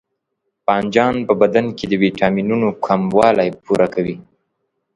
[0.65, 4.15] بانجان په بدن کې د ویټامینونو کموالی پوره کوي.